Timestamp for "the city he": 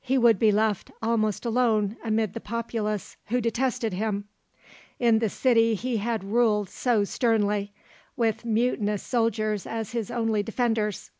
5.18-5.96